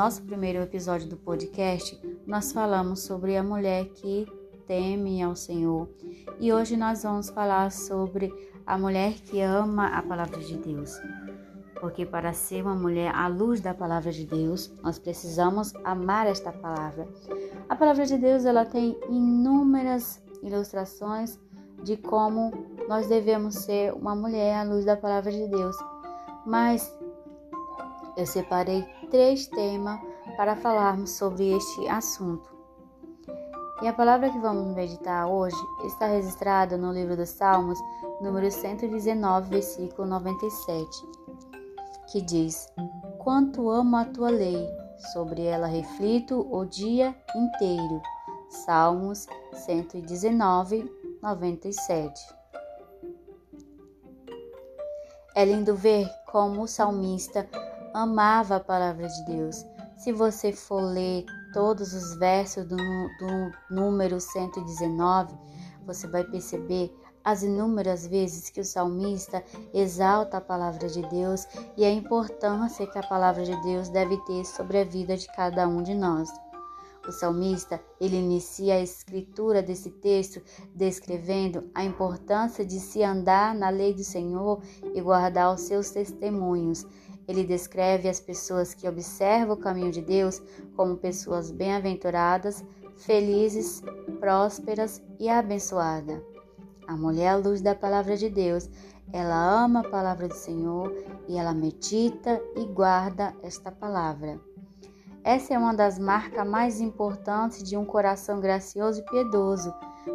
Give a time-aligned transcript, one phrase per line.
[0.00, 4.26] nosso primeiro episódio do podcast, nós falamos sobre a mulher que
[4.66, 5.90] teme ao Senhor.
[6.38, 8.32] E hoje nós vamos falar sobre
[8.64, 10.98] a mulher que ama a palavra de Deus.
[11.78, 16.50] Porque para ser uma mulher à luz da palavra de Deus, nós precisamos amar esta
[16.50, 17.06] palavra.
[17.68, 21.38] A palavra de Deus, ela tem inúmeras ilustrações
[21.84, 22.50] de como
[22.88, 25.76] nós devemos ser uma mulher à luz da palavra de Deus.
[26.46, 26.90] Mas
[28.16, 30.00] eu separei três temas
[30.36, 32.48] para falarmos sobre este assunto.
[33.82, 37.78] E a palavra que vamos meditar hoje está registrada no livro dos Salmos,
[38.20, 40.88] número 119, versículo 97,
[42.12, 42.68] que diz:
[43.18, 44.68] Quanto amo a tua lei,
[45.12, 48.02] sobre ela reflito o dia inteiro.
[48.50, 50.90] Salmos 119,
[51.22, 52.20] 97.
[55.34, 57.48] É lindo ver como o salmista
[57.94, 59.64] amava a palavra de Deus.
[59.96, 65.36] Se você for ler todos os versos do, do número 119,
[65.84, 71.84] você vai perceber as inúmeras vezes que o salmista exalta a palavra de Deus e
[71.84, 75.82] a importância que a palavra de Deus deve ter sobre a vida de cada um
[75.82, 76.30] de nós.
[77.06, 80.40] O salmista, ele inicia a escritura desse texto
[80.74, 84.62] descrevendo a importância de se andar na lei do Senhor
[84.94, 86.86] e guardar os seus testemunhos,
[87.30, 90.42] ele descreve as pessoas que observam o caminho de Deus
[90.74, 92.64] como pessoas bem-aventuradas,
[92.96, 93.82] felizes,
[94.18, 96.20] prósperas e abençoadas.
[96.88, 98.68] A mulher à luz da palavra de Deus,
[99.12, 100.92] ela ama a palavra do Senhor
[101.28, 104.40] e ela medita e guarda esta palavra.
[105.22, 109.72] Essa é uma das marcas mais importantes de um coração gracioso e piedoso,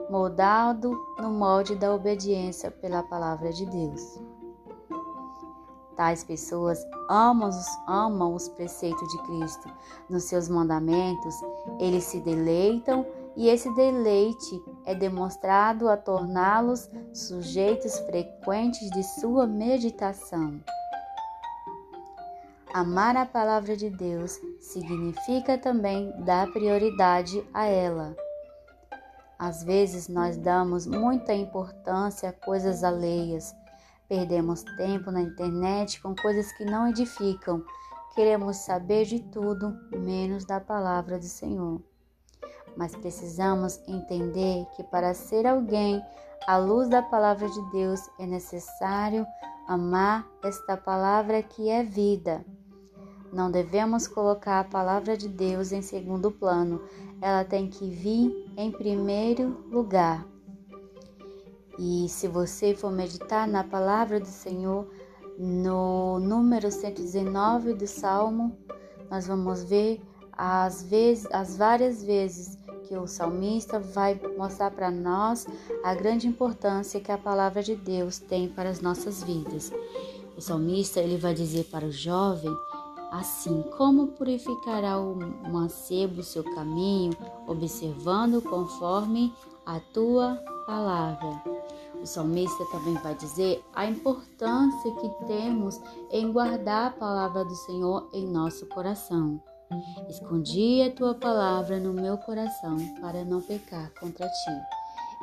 [0.10, 4.35] moldado no molde da obediência pela palavra de Deus.
[5.96, 9.70] Tais pessoas amam os, amam os preceitos de Cristo.
[10.10, 11.36] Nos seus mandamentos,
[11.80, 20.60] eles se deleitam e esse deleite é demonstrado a torná-los sujeitos frequentes de sua meditação.
[22.74, 28.14] Amar a palavra de Deus significa também dar prioridade a ela.
[29.40, 33.56] Às vezes nós damos muita importância a coisas alheias
[34.08, 37.64] Perdemos tempo na internet com coisas que não edificam.
[38.14, 41.82] Queremos saber de tudo, menos da palavra do Senhor.
[42.78, 46.04] Mas precisamos entender que para ser alguém
[46.48, 49.26] à luz da palavra de Deus é necessário
[49.68, 52.46] amar esta palavra que é vida.
[53.34, 56.82] Não devemos colocar a palavra de Deus em segundo plano,
[57.22, 60.35] ela tem que vir em primeiro lugar.
[61.78, 64.88] E se você for meditar na palavra do Senhor,
[65.38, 68.58] no número 119 do Salmo,
[69.10, 75.48] nós vamos ver as, vezes, as várias vezes que o salmista vai mostrar para nós
[75.84, 79.72] a grande importância que a palavra de Deus tem para as nossas vidas.
[80.38, 82.56] O salmista ele vai dizer para o jovem
[83.12, 85.16] assim: Como purificará o
[85.50, 87.14] mancebo seu caminho,
[87.48, 89.34] observando conforme
[89.66, 91.42] a tua palavra.
[92.02, 95.80] O salmista também vai dizer a importância que temos
[96.12, 99.42] em guardar a palavra do Senhor em nosso coração.
[100.10, 104.62] Escondi a tua palavra no meu coração para não pecar contra ti.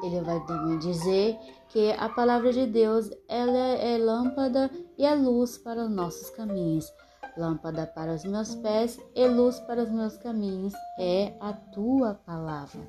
[0.02, 1.38] Ele vai também dizer
[1.68, 6.92] que a palavra de Deus ela é lâmpada e é luz para os nossos caminhos.
[7.36, 12.80] Lâmpada para os meus pés e luz para os meus caminhos é a tua palavra.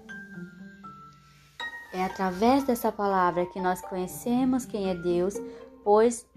[1.94, 5.36] É através dessa palavra que nós conhecemos quem é Deus,
[5.84, 6.28] pois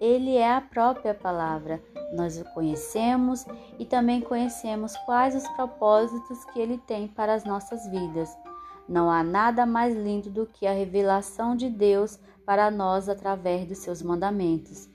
[0.00, 1.82] Ele é a própria palavra.
[2.14, 3.44] Nós o conhecemos
[3.78, 8.34] e também conhecemos quais os propósitos que Ele tem para as nossas vidas.
[8.88, 13.78] Não há nada mais lindo do que a revelação de Deus para nós através dos
[13.78, 14.88] seus mandamentos.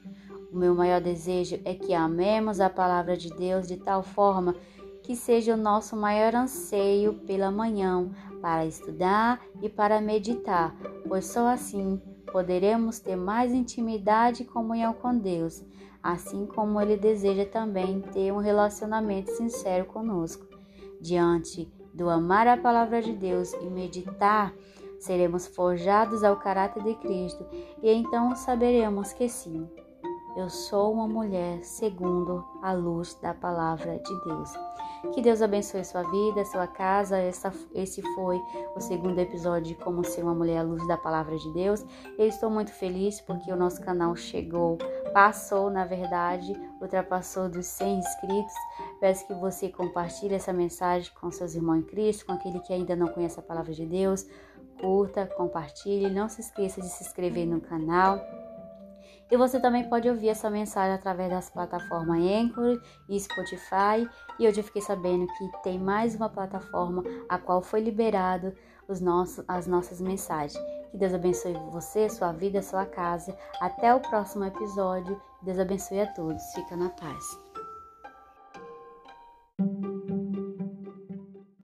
[0.51, 4.55] O meu maior desejo é que amemos a palavra de Deus de tal forma
[5.03, 8.07] que seja o nosso maior anseio pela manhã,
[8.41, 10.75] para estudar e para meditar,
[11.07, 12.01] pois só assim
[12.31, 15.63] poderemos ter mais intimidade e comunhão com Deus,
[16.01, 20.47] assim como Ele deseja também ter um relacionamento sincero conosco.
[21.01, 24.53] Diante do amar a palavra de Deus e meditar,
[24.99, 27.45] seremos forjados ao caráter de Cristo
[27.81, 29.67] e então saberemos que sim,
[30.39, 34.49] eu sou uma mulher segundo a luz da palavra de Deus.
[35.13, 37.17] Que Deus abençoe sua vida, sua casa.
[37.17, 38.39] Essa, esse foi
[38.75, 41.85] o segundo episódio de Como Ser uma Mulher à Luz da Palavra de Deus.
[42.17, 44.77] Eu estou muito feliz porque o nosso canal chegou
[45.13, 48.53] passou, na verdade, ultrapassou dos 100 inscritos.
[48.99, 52.95] Peço que você compartilhe essa mensagem com seus irmãos em Cristo, com aquele que ainda
[52.95, 54.25] não conhece a palavra de Deus.
[54.79, 58.19] Curta, compartilhe, não se esqueça de se inscrever no canal.
[59.31, 64.09] E você também pode ouvir essa mensagem através das plataformas Anchor e Spotify.
[64.39, 68.53] E hoje eu fiquei sabendo que tem mais uma plataforma a qual foi liberado
[68.87, 70.59] os nossos, as nossas mensagens.
[70.89, 73.37] Que Deus abençoe você, sua vida, sua casa.
[73.61, 75.21] Até o próximo episódio.
[75.43, 76.43] Deus abençoe a todos.
[76.55, 77.48] Fica na paz.